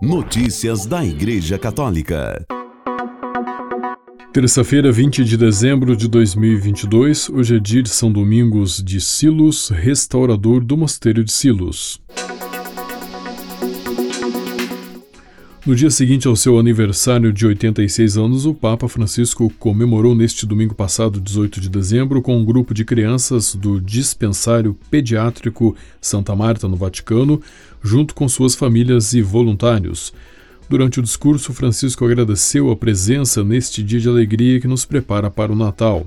Notícias 0.00 0.86
da 0.86 1.04
Igreja 1.04 1.58
Católica. 1.58 2.46
Terça-feira, 4.32 4.92
20 4.92 5.24
de 5.24 5.36
dezembro 5.36 5.96
de 5.96 6.06
2022, 6.06 7.28
hoje 7.28 7.56
é 7.56 7.58
dia 7.58 7.82
de 7.82 7.88
São 7.88 8.12
Domingos 8.12 8.80
de 8.80 9.00
Silos, 9.00 9.70
restaurador 9.70 10.64
do 10.64 10.76
Mosteiro 10.76 11.24
de 11.24 11.32
Silos. 11.32 12.00
No 15.68 15.76
dia 15.76 15.90
seguinte 15.90 16.26
ao 16.26 16.34
seu 16.34 16.58
aniversário 16.58 17.30
de 17.30 17.46
86 17.46 18.16
anos, 18.16 18.46
o 18.46 18.54
Papa 18.54 18.88
Francisco 18.88 19.52
comemorou 19.58 20.14
neste 20.14 20.46
domingo 20.46 20.74
passado, 20.74 21.20
18 21.20 21.60
de 21.60 21.68
dezembro, 21.68 22.22
com 22.22 22.38
um 22.38 22.44
grupo 22.44 22.72
de 22.72 22.86
crianças 22.86 23.54
do 23.54 23.78
Dispensário 23.78 24.74
Pediátrico 24.90 25.76
Santa 26.00 26.34
Marta, 26.34 26.66
no 26.66 26.74
Vaticano, 26.74 27.42
junto 27.82 28.14
com 28.14 28.28
suas 28.28 28.54
famílias 28.54 29.12
e 29.12 29.22
voluntários. 29.22 30.12
Durante 30.68 31.00
o 31.00 31.02
discurso, 31.02 31.52
Francisco 31.54 32.04
agradeceu 32.04 32.70
a 32.70 32.76
presença 32.76 33.42
neste 33.42 33.82
dia 33.82 34.00
de 34.00 34.08
alegria 34.08 34.60
que 34.60 34.68
nos 34.68 34.84
prepara 34.84 35.30
para 35.30 35.52
o 35.52 35.56
Natal. 35.56 36.06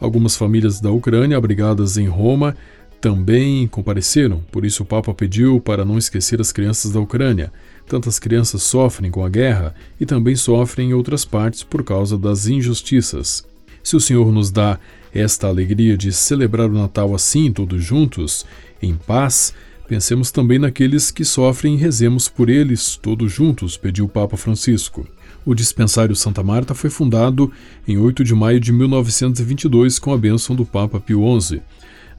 Algumas 0.00 0.36
famílias 0.36 0.80
da 0.80 0.90
Ucrânia, 0.90 1.36
abrigadas 1.36 1.96
em 1.96 2.06
Roma, 2.06 2.56
também 3.00 3.66
compareceram, 3.66 4.42
por 4.52 4.64
isso 4.64 4.82
o 4.82 4.86
Papa 4.86 5.12
pediu 5.14 5.58
para 5.58 5.84
não 5.84 5.96
esquecer 5.96 6.40
as 6.40 6.52
crianças 6.52 6.92
da 6.92 7.00
Ucrânia. 7.00 7.52
Tantas 7.86 8.18
crianças 8.18 8.62
sofrem 8.62 9.10
com 9.10 9.24
a 9.24 9.28
guerra 9.28 9.74
e 9.98 10.06
também 10.06 10.36
sofrem 10.36 10.90
em 10.90 10.94
outras 10.94 11.24
partes 11.24 11.62
por 11.62 11.82
causa 11.82 12.16
das 12.16 12.46
injustiças. 12.46 13.44
Se 13.82 13.96
o 13.96 14.00
Senhor 14.00 14.30
nos 14.30 14.50
dá 14.50 14.78
esta 15.12 15.48
alegria 15.48 15.96
de 15.96 16.12
celebrar 16.12 16.68
o 16.68 16.74
Natal 16.74 17.14
assim, 17.14 17.50
todos 17.50 17.82
juntos, 17.82 18.46
em 18.82 18.94
paz, 18.94 19.52
pensemos 19.90 20.30
também 20.30 20.56
naqueles 20.56 21.10
que 21.10 21.24
sofrem 21.24 21.74
e 21.74 21.76
rezemos 21.76 22.28
por 22.28 22.48
eles, 22.48 22.94
todos 22.94 23.32
juntos, 23.32 23.76
pediu 23.76 24.04
o 24.04 24.08
Papa 24.08 24.36
Francisco. 24.36 25.04
O 25.44 25.52
dispensário 25.52 26.14
Santa 26.14 26.44
Marta 26.44 26.76
foi 26.76 26.88
fundado 26.88 27.50
em 27.88 27.98
8 27.98 28.22
de 28.22 28.32
maio 28.32 28.60
de 28.60 28.72
1922 28.72 29.98
com 29.98 30.12
a 30.12 30.16
bênção 30.16 30.54
do 30.54 30.64
Papa 30.64 31.00
Pio 31.00 31.24
XI. 31.40 31.60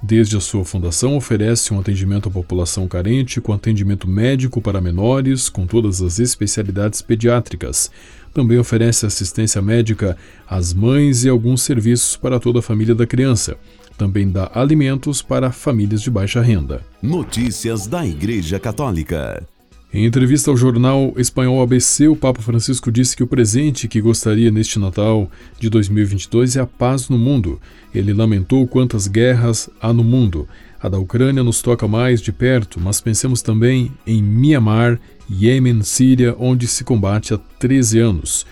Desde 0.04 0.36
a 0.36 0.42
sua 0.42 0.66
fundação, 0.66 1.16
oferece 1.16 1.74
um 1.74 1.80
atendimento 1.80 2.28
à 2.28 2.32
população 2.32 2.90
carente, 2.90 3.40
com 3.40 3.54
atendimento 3.54 4.06
médico 4.06 4.60
para 4.60 4.82
menores, 4.82 5.48
com 5.48 5.66
todas 5.66 6.02
as 6.02 6.20
especialidades 6.20 7.02
pediátricas. 7.02 7.90
Também 8.34 8.60
oferece 8.60 9.06
assistência 9.06 9.62
médica 9.62 10.18
às 10.46 10.74
mães 10.74 11.24
e 11.24 11.30
alguns 11.30 11.62
serviços 11.62 12.18
para 12.18 12.38
toda 12.38 12.60
a 12.60 12.62
família 12.62 12.94
da 12.94 13.08
criança. 13.08 13.56
Também 13.98 14.30
dá 14.30 14.50
alimentos 14.54 15.22
para 15.22 15.52
famílias 15.52 16.02
de 16.02 16.10
baixa 16.10 16.42
renda. 16.42 16.82
Notícias 17.02 17.88
da 17.88 18.06
Igreja 18.06 18.60
Católica. 18.60 19.46
Em 19.94 20.06
entrevista 20.06 20.50
ao 20.50 20.56
jornal 20.56 21.14
espanhol 21.18 21.62
ABC, 21.62 22.08
o 22.08 22.16
Papa 22.16 22.42
Francisco 22.42 22.90
disse 22.90 23.14
que 23.14 23.24
o 23.24 23.28
presente 23.28 23.90
que 23.90 24.00
gostaria 24.00 24.50
neste 24.50 24.80
Natal 24.80 25.30
de 25.60 25.70
2022 25.70 26.56
é 26.56 26.62
a 26.62 26.66
paz 26.66 27.10
no 27.10 27.18
mundo. 27.18 27.60
Ele 27.94 28.14
lamentou 28.14 28.66
quantas 28.66 29.06
guerras 29.06 29.70
há 29.82 29.92
no 29.92 30.02
mundo. 30.02 30.48
A 30.82 30.88
da 30.88 30.98
Ucrânia 30.98 31.44
nos 31.44 31.62
toca 31.62 31.90
mais 31.90 32.22
de 32.22 32.32
perto, 32.32 32.80
mas 32.80 33.02
pensemos 33.02 33.42
também 33.42 33.92
em 34.08 34.24
Mianmar, 34.24 34.98
Iêmen, 35.30 35.84
Síria, 35.84 36.36
onde 36.40 36.68
se 36.68 36.86
combate 36.86 37.34
há 37.34 37.38
13 37.38 38.00
anos. 38.00 38.46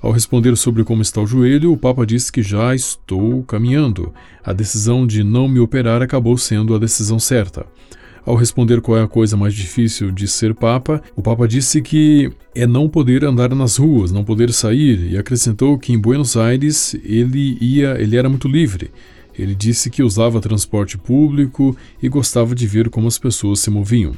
Ao 0.00 0.12
responder 0.12 0.56
sobre 0.56 0.84
como 0.84 1.02
está 1.02 1.20
o 1.20 1.26
joelho, 1.26 1.72
o 1.72 1.76
Papa 1.76 2.06
disse 2.06 2.30
que 2.30 2.40
já 2.40 2.72
estou 2.72 3.42
caminhando. 3.42 4.14
A 4.44 4.52
decisão 4.52 5.04
de 5.04 5.24
não 5.24 5.48
me 5.48 5.58
operar 5.58 6.02
acabou 6.02 6.38
sendo 6.38 6.72
a 6.72 6.78
decisão 6.78 7.18
certa. 7.18 7.66
Ao 8.24 8.36
responder 8.36 8.80
qual 8.80 8.98
é 8.98 9.02
a 9.02 9.08
coisa 9.08 9.36
mais 9.36 9.54
difícil 9.54 10.12
de 10.12 10.28
ser 10.28 10.54
Papa, 10.54 11.02
o 11.16 11.22
Papa 11.22 11.48
disse 11.48 11.82
que 11.82 12.30
é 12.54 12.64
não 12.64 12.88
poder 12.88 13.24
andar 13.24 13.52
nas 13.54 13.76
ruas, 13.76 14.12
não 14.12 14.22
poder 14.22 14.52
sair, 14.52 15.10
e 15.10 15.18
acrescentou 15.18 15.76
que 15.76 15.92
em 15.92 15.98
Buenos 15.98 16.36
Aires 16.36 16.94
ele 17.02 17.58
ia, 17.60 18.00
ele 18.00 18.16
era 18.16 18.28
muito 18.28 18.46
livre. 18.46 18.92
Ele 19.36 19.54
disse 19.54 19.90
que 19.90 20.02
usava 20.02 20.40
transporte 20.40 20.96
público 20.96 21.76
e 22.00 22.08
gostava 22.08 22.54
de 22.54 22.66
ver 22.68 22.88
como 22.88 23.08
as 23.08 23.18
pessoas 23.18 23.58
se 23.60 23.70
moviam. 23.70 24.12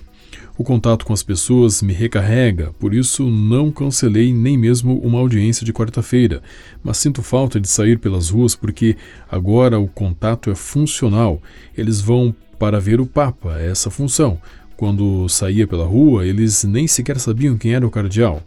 O 0.61 0.63
contato 0.63 1.07
com 1.07 1.15
as 1.15 1.23
pessoas 1.23 1.81
me 1.81 1.95
recarrega, 1.95 2.71
por 2.79 2.93
isso 2.93 3.31
não 3.31 3.71
cancelei 3.71 4.31
nem 4.31 4.59
mesmo 4.59 4.99
uma 4.99 5.19
audiência 5.19 5.65
de 5.65 5.73
quarta-feira, 5.73 6.43
mas 6.85 6.99
sinto 6.99 7.23
falta 7.23 7.59
de 7.59 7.67
sair 7.67 7.99
pelas 7.99 8.29
ruas 8.29 8.55
porque 8.55 8.95
agora 9.31 9.81
o 9.81 9.89
contato 9.89 10.51
é 10.51 10.55
funcional. 10.55 11.41
Eles 11.75 12.03
vão 12.03 12.35
para 12.59 12.79
ver 12.79 13.01
o 13.01 13.07
Papa, 13.07 13.59
essa 13.59 13.91
função. 13.91 14.39
Quando 14.77 15.27
saía 15.31 15.67
pela 15.67 15.87
rua, 15.87 16.27
eles 16.27 16.63
nem 16.65 16.87
sequer 16.87 17.19
sabiam 17.19 17.57
quem 17.57 17.73
era 17.73 17.87
o 17.87 17.91
cardeal. 17.91 18.43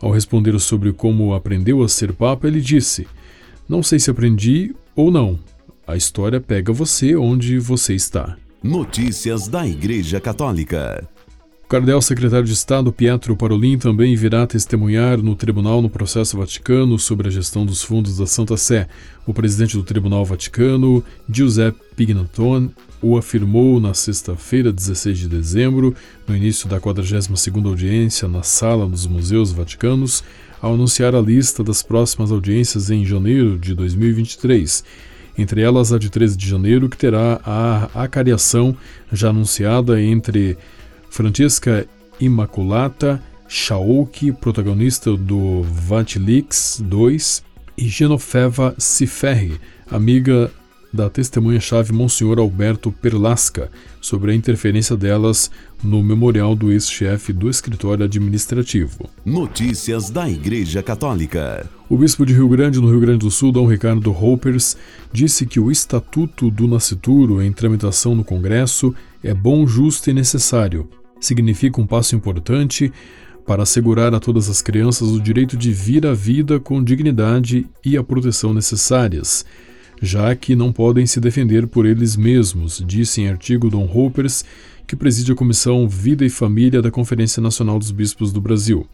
Ao 0.00 0.10
responder 0.10 0.58
sobre 0.58 0.94
como 0.94 1.34
aprendeu 1.34 1.82
a 1.82 1.88
ser 1.90 2.14
Papa, 2.14 2.48
ele 2.48 2.62
disse: 2.62 3.06
Não 3.68 3.82
sei 3.82 3.98
se 3.98 4.10
aprendi 4.10 4.74
ou 4.96 5.10
não. 5.10 5.38
A 5.86 5.94
história 5.94 6.40
pega 6.40 6.72
você 6.72 7.14
onde 7.14 7.58
você 7.58 7.94
está. 7.94 8.34
Notícias 8.62 9.46
da 9.46 9.68
Igreja 9.68 10.18
Católica. 10.18 11.06
O 11.64 11.66
cardeal 11.66 12.02
secretário 12.02 12.44
de 12.44 12.52
Estado 12.52 12.92
Pietro 12.92 13.34
Parolin 13.34 13.78
também 13.78 14.14
virá 14.14 14.46
testemunhar 14.46 15.16
no 15.16 15.34
tribunal 15.34 15.80
no 15.80 15.88
processo 15.88 16.36
Vaticano 16.36 16.98
sobre 16.98 17.28
a 17.28 17.30
gestão 17.30 17.64
dos 17.64 17.82
fundos 17.82 18.18
da 18.18 18.26
Santa 18.26 18.54
Sé. 18.54 18.86
O 19.26 19.32
presidente 19.32 19.74
do 19.74 19.82
Tribunal 19.82 20.26
Vaticano, 20.26 21.02
Giuseppe 21.26 21.80
Pignaton, 21.96 22.68
o 23.00 23.16
afirmou 23.16 23.80
na 23.80 23.94
sexta-feira, 23.94 24.70
16 24.70 25.20
de 25.20 25.28
dezembro, 25.28 25.94
no 26.28 26.36
início 26.36 26.68
da 26.68 26.78
42ª 26.78 27.66
audiência 27.66 28.28
na 28.28 28.42
Sala 28.42 28.86
dos 28.86 29.06
Museus 29.06 29.50
Vaticanos, 29.50 30.22
ao 30.60 30.74
anunciar 30.74 31.14
a 31.14 31.20
lista 31.20 31.64
das 31.64 31.82
próximas 31.82 32.30
audiências 32.30 32.90
em 32.90 33.06
janeiro 33.06 33.58
de 33.58 33.74
2023 33.74 34.84
entre 35.36 35.62
elas 35.62 35.92
a 35.92 35.98
de 35.98 36.10
13 36.10 36.36
de 36.36 36.48
janeiro, 36.48 36.88
que 36.88 36.96
terá 36.96 37.40
a 37.44 38.04
acariação 38.04 38.76
já 39.12 39.30
anunciada 39.30 40.00
entre 40.00 40.56
Francesca 41.14 41.86
Immaculata 42.20 43.22
Shaoki, 43.46 44.32
protagonista 44.32 45.16
do 45.16 45.62
Vatilix 45.62 46.82
2, 46.84 47.44
e 47.78 47.86
Genofeva 47.86 48.74
Ciferri, 48.78 49.60
amiga 49.88 50.50
da 50.92 51.08
testemunha-chave 51.08 51.92
Monsenhor 51.92 52.40
Alberto 52.40 52.90
Perlasca, 52.90 53.70
sobre 54.00 54.32
a 54.32 54.34
interferência 54.34 54.96
delas 54.96 55.52
no 55.84 56.02
memorial 56.02 56.56
do 56.56 56.72
ex-chefe 56.72 57.32
do 57.32 57.48
escritório 57.48 58.04
administrativo. 58.04 59.08
Notícias 59.24 60.10
da 60.10 60.28
Igreja 60.28 60.82
Católica. 60.82 61.70
O 61.88 61.96
bispo 61.96 62.26
de 62.26 62.34
Rio 62.34 62.48
Grande, 62.48 62.80
no 62.80 62.90
Rio 62.90 62.98
Grande 62.98 63.20
do 63.20 63.30
Sul, 63.30 63.52
Dom 63.52 63.68
Ricardo 63.68 64.10
Hoppers, 64.10 64.76
disse 65.12 65.46
que 65.46 65.60
o 65.60 65.70
Estatuto 65.70 66.50
do 66.50 66.66
Nascituro 66.66 67.40
em 67.40 67.52
tramitação 67.52 68.16
no 68.16 68.24
Congresso 68.24 68.92
é 69.22 69.32
bom, 69.32 69.64
justo 69.64 70.10
e 70.10 70.12
necessário, 70.12 70.88
significa 71.24 71.80
um 71.80 71.86
passo 71.86 72.14
importante 72.14 72.92
para 73.46 73.62
assegurar 73.62 74.14
a 74.14 74.20
todas 74.20 74.48
as 74.48 74.62
crianças 74.62 75.08
o 75.08 75.20
direito 75.20 75.56
de 75.56 75.72
vir 75.72 76.06
à 76.06 76.14
vida 76.14 76.58
com 76.58 76.82
dignidade 76.82 77.66
e 77.84 77.96
a 77.96 78.02
proteção 78.02 78.54
necessárias, 78.54 79.44
já 80.00 80.34
que 80.34 80.56
não 80.56 80.72
podem 80.72 81.06
se 81.06 81.20
defender 81.20 81.66
por 81.66 81.86
eles 81.86 82.16
mesmos, 82.16 82.82
disse 82.86 83.20
em 83.20 83.28
artigo 83.28 83.68
Dom 83.68 83.84
Hoppers, 83.84 84.44
que 84.86 84.96
preside 84.96 85.32
a 85.32 85.34
Comissão 85.34 85.88
Vida 85.88 86.24
e 86.24 86.30
Família 86.30 86.80
da 86.80 86.90
Conferência 86.90 87.42
Nacional 87.42 87.78
dos 87.78 87.90
Bispos 87.90 88.32
do 88.32 88.40
Brasil. 88.40 88.86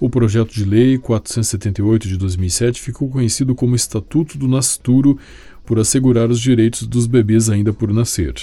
O 0.00 0.10
projeto 0.10 0.52
de 0.52 0.64
lei 0.64 0.98
478 0.98 2.08
de 2.08 2.16
2007 2.16 2.80
ficou 2.80 3.08
conhecido 3.08 3.54
como 3.54 3.76
Estatuto 3.76 4.36
do 4.36 4.48
Nascituro 4.48 5.18
por 5.64 5.78
assegurar 5.78 6.28
os 6.28 6.40
direitos 6.40 6.86
dos 6.86 7.06
bebês 7.06 7.48
ainda 7.48 7.72
por 7.72 7.92
nascer. 7.92 8.34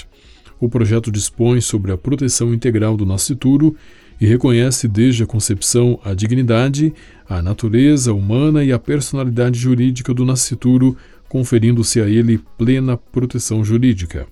O 0.59 0.67
projeto 0.67 1.11
dispõe 1.11 1.61
sobre 1.61 1.91
a 1.91 1.97
proteção 1.97 2.53
integral 2.53 2.97
do 2.97 3.05
nascituro 3.05 3.75
e 4.19 4.25
reconhece 4.25 4.87
desde 4.87 5.23
a 5.23 5.25
concepção 5.25 5.99
a 6.03 6.13
dignidade, 6.13 6.93
a 7.27 7.41
natureza 7.41 8.13
humana 8.13 8.63
e 8.63 8.71
a 8.71 8.79
personalidade 8.79 9.57
jurídica 9.57 10.13
do 10.13 10.25
nascituro, 10.25 10.97
conferindo-se 11.29 12.01
a 12.01 12.09
ele 12.09 12.41
plena 12.57 12.97
proteção 12.97 13.63
jurídica. 13.63 14.27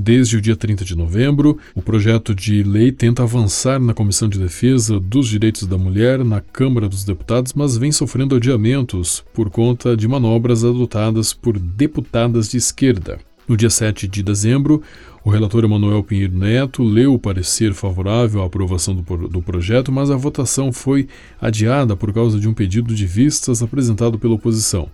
Desde 0.00 0.36
o 0.36 0.40
dia 0.40 0.54
30 0.54 0.84
de 0.84 0.96
novembro, 0.96 1.58
o 1.74 1.82
projeto 1.82 2.32
de 2.32 2.62
lei 2.62 2.92
tenta 2.92 3.24
avançar 3.24 3.80
na 3.80 3.92
Comissão 3.92 4.28
de 4.28 4.38
Defesa 4.38 5.00
dos 5.00 5.26
Direitos 5.26 5.66
da 5.66 5.76
Mulher 5.76 6.24
na 6.24 6.40
Câmara 6.40 6.88
dos 6.88 7.02
Deputados, 7.02 7.52
mas 7.52 7.76
vem 7.76 7.90
sofrendo 7.90 8.36
adiamentos 8.36 9.24
por 9.34 9.50
conta 9.50 9.96
de 9.96 10.06
manobras 10.06 10.64
adotadas 10.64 11.34
por 11.34 11.58
deputadas 11.58 12.48
de 12.48 12.58
esquerda. 12.58 13.18
No 13.48 13.56
dia 13.56 13.70
7 13.70 14.06
de 14.06 14.22
dezembro, 14.22 14.82
o 15.28 15.30
relator 15.30 15.62
Emanuel 15.62 16.02
Pinheiro 16.02 16.38
Neto 16.38 16.82
leu 16.82 17.12
o 17.12 17.18
parecer 17.18 17.74
favorável 17.74 18.42
à 18.42 18.46
aprovação 18.46 18.94
do, 18.94 19.28
do, 19.28 19.42
projeto, 19.42 19.92
mas 19.92 20.10
a 20.10 20.16
votação 20.16 20.72
foi 20.72 21.06
adiada 21.38 21.94
por 21.94 22.14
causa 22.14 22.40
de 22.40 22.48
um 22.48 22.54
pedido 22.54 22.94
de 22.94 23.04
vistas 23.04 23.62
apresentado 23.62 24.18
pela 24.18 24.36
oposição. 24.36 24.88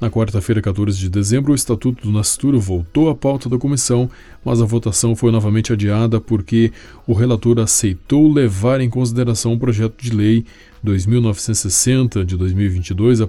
Na 0.00 0.10
quarta-feira, 0.10 0.62
14 0.62 0.98
de 0.98 1.10
dezembro, 1.10 1.52
o 1.52 1.54
Estatuto 1.54 2.06
do 2.06 2.10
Nascituro 2.10 2.58
voltou 2.58 3.10
à 3.10 3.14
pauta 3.14 3.50
da 3.50 3.58
comissão, 3.58 4.08
mas 4.42 4.62
a 4.62 4.64
votação 4.64 5.14
foi 5.14 5.30
novamente 5.30 5.74
adiada 5.74 6.22
porque 6.22 6.72
o 7.06 7.12
relator 7.12 7.60
aceitou 7.60 8.32
levar 8.32 8.80
em 8.80 8.88
consideração 8.88 9.52
o 9.52 9.58
projeto 9.58 10.02
de 10.02 10.10
lei 10.10 10.46
2960 10.82 12.24
de 12.24 12.34
2022, 12.34 13.20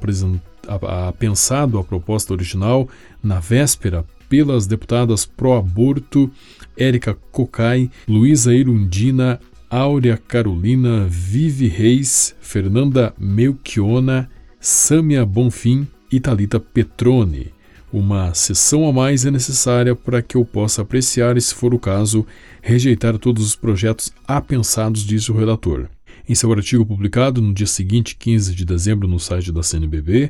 pensado 1.17 1.77
a 1.77 1.83
proposta 1.83 2.33
original 2.33 2.87
na 3.23 3.39
véspera 3.39 4.05
pelas 4.29 4.67
deputadas 4.67 5.25
pró-aborto 5.25 6.29
Érica 6.77 7.17
Cocai, 7.31 7.89
Luísa 8.07 8.53
Irundina, 8.53 9.39
Áurea 9.69 10.17
Carolina, 10.17 11.05
Vivi 11.09 11.67
Reis, 11.67 12.35
Fernanda 12.39 13.13
Melchiona, 13.17 14.29
Sâmia 14.59 15.25
Bonfim 15.25 15.87
e 16.11 16.19
Talita 16.19 16.59
Petrone. 16.59 17.53
Uma 17.91 18.33
sessão 18.33 18.87
a 18.87 18.93
mais 18.93 19.25
é 19.25 19.31
necessária 19.31 19.95
para 19.95 20.21
que 20.21 20.35
eu 20.35 20.45
possa 20.45 20.81
apreciar 20.81 21.37
e, 21.37 21.41
se 21.41 21.55
for 21.55 21.73
o 21.73 21.79
caso, 21.79 22.25
rejeitar 22.61 23.17
todos 23.17 23.45
os 23.45 23.55
projetos 23.55 24.11
apensados, 24.27 25.05
disse 25.05 25.31
o 25.31 25.35
relator. 25.35 25.87
Em 26.29 26.35
seu 26.35 26.51
artigo 26.51 26.85
publicado 26.85 27.41
no 27.41 27.53
dia 27.53 27.65
seguinte, 27.65 28.17
15 28.19 28.53
de 28.53 28.65
dezembro, 28.65 29.07
no 29.07 29.17
site 29.17 29.49
da 29.49 29.63
CNBB, 29.63 30.29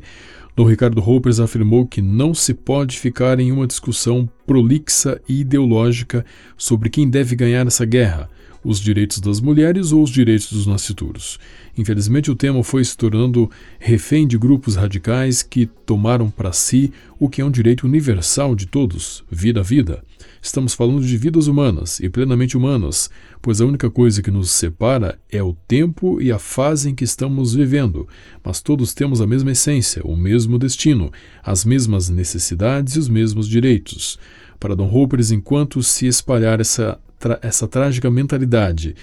Dom 0.56 0.66
Ricardo 0.66 1.02
Roupers 1.02 1.40
afirmou 1.40 1.88
que 1.88 2.04
não 2.04 2.36
se 2.36 2.54
pode 2.54 3.00
ficar 3.00 3.40
em 3.40 3.52
uma 3.52 3.66
discussão 3.66 4.30
prolixa 4.46 5.20
e 5.28 5.40
ideológica 5.40 6.24
sobre 6.56 6.92
quem 6.92 7.10
deve 7.10 7.36
ganhar 7.36 7.66
essa 7.66 7.84
guerra, 7.84 8.30
os 8.68 8.82
direitos 8.82 9.22
das 9.22 9.40
mulheres 9.40 9.94
ou 9.94 10.04
os 10.04 10.10
direitos 10.10 10.52
dos 10.52 10.68
nascituros. 10.68 11.40
Infelizmente, 11.78 12.30
o 12.30 12.36
tema 12.36 12.62
foi 12.66 12.84
se 12.84 12.98
tornando 12.98 13.50
refém 13.80 14.28
de 14.28 14.38
grupos 14.38 14.76
radicais 14.76 15.42
que 15.42 15.66
tomaram 15.86 16.30
para 16.30 16.52
si 16.52 16.92
o 17.18 17.30
que 17.30 17.40
é 17.40 17.46
um 17.46 17.50
direito 17.50 17.86
universal 17.88 18.56
de 18.56 18.66
todos, 18.66 19.24
vida 19.32 19.62
a 19.62 19.64
vida. 19.64 20.04
Estamos 20.42 20.74
falando 20.74 21.02
de 21.02 21.18
vidas 21.18 21.48
humanas 21.48 22.02
e 22.02 22.10
plenamente 22.10 22.58
humanas, 22.58 23.10
pois 23.42 23.62
a 23.62 23.66
única 23.66 23.90
coisa 23.90 24.22
que 24.22 24.30
nos 24.30 24.52
separa 24.52 25.18
é 25.32 25.42
o 25.42 25.54
tempo 25.66 26.22
e 26.22 26.30
a 26.30 26.38
fase 26.38 26.90
em 26.90 26.96
que 26.96 27.06
estamos 27.06 27.54
vivendo, 27.54 28.06
mas 28.44 28.62
todos 28.62 28.94
temos 28.94 29.22
a 29.22 29.28
mesma 29.28 29.52
essência, 29.52 30.02
o 30.04 30.16
mesmo 30.16 30.60
destino, 30.60 31.10
as 31.42 31.64
mesmas 31.64 32.10
necessidades 32.10 32.96
e 32.96 33.00
os 33.00 33.08
mesmos 33.08 33.48
direitos. 33.48 34.20
Para 34.60 34.76
Dom 34.76 34.88
Roupers, 34.88 35.32
enquanto 35.32 35.82
se 35.82 36.06
espalhar 36.06 36.60
essa 36.60 37.00
essa 37.42 37.68
trágica 37.68 38.10
mentalidade 38.10 38.96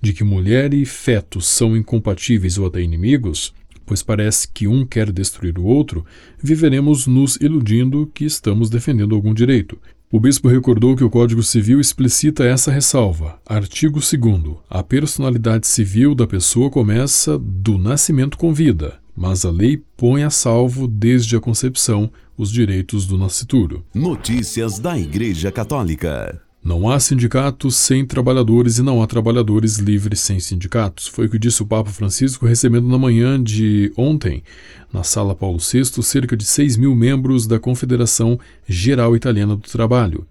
de 0.00 0.12
que 0.12 0.22
mulher 0.22 0.74
e 0.74 0.84
feto 0.84 1.40
são 1.40 1.76
incompatíveis 1.76 2.58
ou 2.58 2.66
até 2.66 2.82
inimigos, 2.82 3.54
pois 3.86 4.02
parece 4.02 4.46
que 4.48 4.68
um 4.68 4.84
quer 4.84 5.10
destruir 5.10 5.58
o 5.58 5.64
outro, 5.64 6.04
viveremos 6.42 7.06
nos 7.06 7.36
iludindo 7.36 8.10
que 8.14 8.24
estamos 8.24 8.68
defendendo 8.68 9.14
algum 9.14 9.32
direito. 9.32 9.78
O 10.12 10.20
bispo 10.20 10.48
recordou 10.48 10.94
que 10.94 11.02
o 11.02 11.10
Código 11.10 11.42
Civil 11.42 11.80
explicita 11.80 12.44
essa 12.44 12.70
ressalva. 12.70 13.40
Artigo 13.44 13.98
2. 13.98 14.58
A 14.70 14.82
personalidade 14.82 15.66
civil 15.66 16.14
da 16.14 16.26
pessoa 16.26 16.70
começa 16.70 17.36
do 17.38 17.78
nascimento 17.78 18.38
com 18.38 18.54
vida, 18.54 19.00
mas 19.16 19.44
a 19.44 19.50
lei 19.50 19.82
põe 19.96 20.22
a 20.22 20.30
salvo 20.30 20.86
desde 20.86 21.34
a 21.34 21.40
concepção 21.40 22.12
os 22.36 22.50
direitos 22.50 23.06
do 23.06 23.18
nascituro. 23.18 23.84
Notícias 23.94 24.78
da 24.78 24.98
Igreja 24.98 25.50
Católica. 25.50 26.43
Não 26.64 26.88
há 26.88 26.98
sindicatos 26.98 27.76
sem 27.76 28.06
trabalhadores 28.06 28.78
e 28.78 28.82
não 28.82 29.02
há 29.02 29.06
trabalhadores 29.06 29.76
livres 29.76 30.20
sem 30.20 30.40
sindicatos. 30.40 31.06
Foi 31.06 31.26
o 31.26 31.28
que 31.28 31.38
disse 31.38 31.62
o 31.62 31.66
Papa 31.66 31.90
Francisco 31.90 32.46
recebendo 32.46 32.88
na 32.88 32.96
manhã 32.96 33.40
de 33.40 33.92
ontem, 33.98 34.42
na 34.90 35.02
Sala 35.02 35.34
Paulo 35.34 35.58
VI, 35.58 36.02
cerca 36.02 36.34
de 36.34 36.46
6 36.46 36.78
mil 36.78 36.94
membros 36.94 37.46
da 37.46 37.58
Confederação 37.58 38.40
Geral 38.66 39.14
Italiana 39.14 39.56
do 39.56 39.68
Trabalho. 39.68 40.26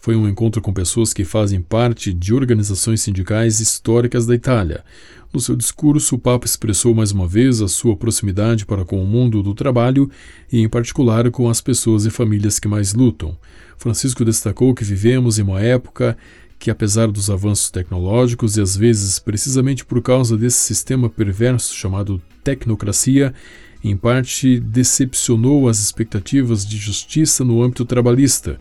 Foi 0.00 0.14
um 0.14 0.28
encontro 0.28 0.62
com 0.62 0.72
pessoas 0.72 1.12
que 1.12 1.24
fazem 1.24 1.60
parte 1.60 2.12
de 2.14 2.32
organizações 2.32 3.02
sindicais 3.02 3.58
históricas 3.58 4.26
da 4.26 4.34
Itália. 4.34 4.84
No 5.32 5.40
seu 5.40 5.56
discurso, 5.56 6.14
o 6.14 6.18
Papa 6.18 6.46
expressou 6.46 6.94
mais 6.94 7.10
uma 7.10 7.26
vez 7.26 7.60
a 7.60 7.66
sua 7.66 7.96
proximidade 7.96 8.64
para 8.64 8.84
com 8.84 9.02
o 9.02 9.06
mundo 9.06 9.42
do 9.42 9.52
trabalho 9.54 10.08
e, 10.50 10.60
em 10.60 10.68
particular, 10.68 11.28
com 11.32 11.50
as 11.50 11.60
pessoas 11.60 12.06
e 12.06 12.10
famílias 12.10 12.60
que 12.60 12.68
mais 12.68 12.94
lutam. 12.94 13.36
Francisco 13.76 14.24
destacou 14.24 14.72
que 14.72 14.84
vivemos 14.84 15.38
em 15.38 15.42
uma 15.42 15.60
época 15.60 16.16
que, 16.60 16.70
apesar 16.70 17.08
dos 17.08 17.28
avanços 17.28 17.68
tecnológicos 17.68 18.56
e 18.56 18.60
às 18.60 18.76
vezes 18.76 19.18
precisamente 19.18 19.84
por 19.84 20.00
causa 20.00 20.36
desse 20.36 20.58
sistema 20.58 21.10
perverso 21.10 21.74
chamado 21.74 22.22
tecnocracia, 22.44 23.34
em 23.82 23.96
parte 23.96 24.60
decepcionou 24.60 25.68
as 25.68 25.80
expectativas 25.80 26.64
de 26.64 26.76
justiça 26.76 27.44
no 27.44 27.62
âmbito 27.62 27.84
trabalhista 27.84 28.58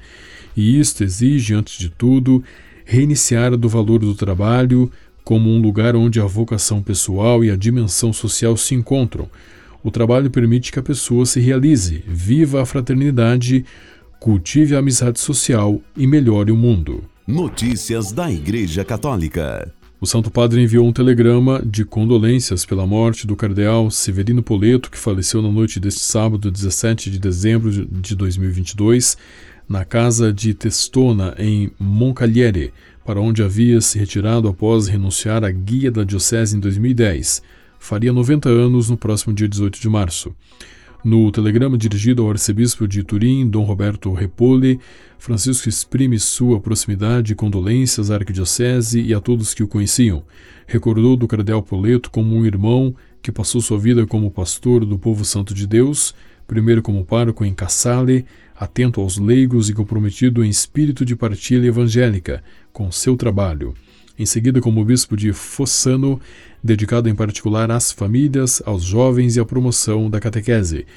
e 0.57 0.79
isto 0.79 1.03
exige, 1.03 1.53
antes 1.53 1.77
de 1.77 1.87
tudo, 1.87 2.43
reiniciar 2.83 3.55
do 3.55 3.69
valor 3.69 3.99
do 3.99 4.15
trabalho 4.15 4.91
como 5.23 5.51
um 5.51 5.61
lugar 5.61 5.95
onde 5.95 6.19
a 6.19 6.25
vocação 6.25 6.81
pessoal 6.81 7.45
e 7.45 7.51
a 7.51 7.55
dimensão 7.55 8.11
social 8.11 8.57
se 8.57 8.73
encontram. 8.73 9.29
O 9.83 9.91
trabalho 9.91 10.31
permite 10.31 10.71
que 10.71 10.79
a 10.79 10.83
pessoa 10.83 11.25
se 11.25 11.39
realize, 11.39 12.03
viva 12.07 12.61
a 12.61 12.65
fraternidade, 12.65 13.65
cultive 14.19 14.75
a 14.75 14.79
amizade 14.79 15.19
social 15.19 15.79
e 15.95 16.07
melhore 16.07 16.51
o 16.51 16.57
mundo. 16.57 17.03
Notícias 17.27 18.11
da 18.11 18.31
Igreja 18.31 18.83
Católica. 18.83 19.71
O 19.99 20.05
Santo 20.05 20.31
Padre 20.31 20.61
enviou 20.61 20.87
um 20.87 20.93
telegrama 20.93 21.61
de 21.65 21.83
condolências 21.83 22.65
pela 22.65 22.87
morte 22.87 23.27
do 23.27 23.35
cardeal 23.35 23.91
Severino 23.91 24.41
Poleto, 24.41 24.89
que 24.89 24.97
faleceu 24.97 25.41
na 25.41 25.51
noite 25.51 25.79
deste 25.79 26.01
sábado, 26.01 26.49
17 26.49 27.11
de 27.11 27.19
dezembro 27.19 27.71
de 27.71 28.15
2022, 28.15 29.17
na 29.67 29.83
casa 29.83 30.31
de 30.31 30.53
Testona, 30.53 31.35
em 31.37 31.71
Moncalieri, 31.79 32.73
para 33.05 33.19
onde 33.19 33.43
havia 33.43 33.81
se 33.81 33.99
retirado 33.99 34.47
após 34.47 34.87
renunciar 34.87 35.43
à 35.43 35.51
guia 35.51 35.91
da 35.91 36.03
Diocese 36.03 36.55
em 36.55 36.59
2010. 36.59 37.41
Faria 37.79 38.13
90 38.13 38.49
anos 38.49 38.89
no 38.89 38.97
próximo 38.97 39.33
dia 39.33 39.47
18 39.47 39.79
de 39.79 39.89
março. 39.89 40.35
No 41.03 41.31
telegrama 41.31 41.77
dirigido 41.77 42.23
ao 42.23 42.29
arcebispo 42.29 42.87
de 42.87 43.03
Turim, 43.03 43.47
Dom 43.47 43.63
Roberto 43.63 44.11
Repolli, 44.11 44.79
Francisco 45.19 45.69
exprime 45.69 46.19
sua 46.19 46.59
proximidade 46.59 47.33
e 47.33 47.35
condolências 47.35 48.11
à 48.11 48.15
arquidiocese 48.15 49.01
e 49.01 49.13
a 49.13 49.19
todos 49.19 49.53
que 49.53 49.63
o 49.63 49.67
conheciam. 49.67 50.23
Recordou 50.65 51.15
do 51.15 51.27
cardeal 51.27 51.61
Poleto 51.61 52.09
como 52.09 52.35
um 52.35 52.45
irmão 52.45 52.95
que 53.21 53.31
passou 53.31 53.61
sua 53.61 53.77
vida 53.77 54.05
como 54.05 54.31
pastor 54.31 54.85
do 54.85 54.97
povo 54.97 55.23
santo 55.23 55.53
de 55.53 55.67
Deus, 55.67 56.13
primeiro 56.47 56.81
como 56.81 57.05
pároco 57.05 57.43
em 57.43 57.53
Cassale, 57.53 58.25
atento 58.57 59.01
aos 59.01 59.17
leigos 59.17 59.69
e 59.69 59.73
comprometido 59.73 60.43
em 60.43 60.49
espírito 60.49 61.05
de 61.05 61.15
partilha 61.15 61.67
evangélica 61.67 62.43
com 62.71 62.91
seu 62.91 63.15
trabalho. 63.15 63.73
Em 64.17 64.25
seguida, 64.25 64.59
como 64.59 64.83
bispo 64.83 65.15
de 65.15 65.31
Fossano, 65.31 66.19
dedicado 66.63 67.07
em 67.07 67.13
particular 67.13 67.69
às 67.69 67.91
famílias, 67.91 68.63
aos 68.65 68.83
jovens 68.83 69.35
e 69.35 69.39
à 69.39 69.45
promoção 69.45 70.09
da 70.09 70.19
catequese. 70.19 70.87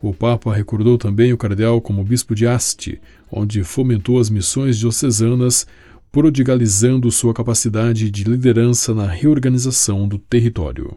O 0.00 0.14
Papa 0.14 0.54
recordou 0.54 0.96
também 0.96 1.30
o 1.30 1.36
cardeal 1.36 1.78
como 1.80 2.02
bispo 2.02 2.34
de 2.34 2.46
Asti, 2.46 2.98
onde 3.30 3.62
fomentou 3.62 4.18
as 4.18 4.30
missões 4.30 4.78
diocesanas, 4.78 5.66
prodigalizando 6.10 7.10
sua 7.10 7.34
capacidade 7.34 8.10
de 8.10 8.24
liderança 8.24 8.94
na 8.94 9.06
reorganização 9.06 10.08
do 10.08 10.18
território. 10.18 10.96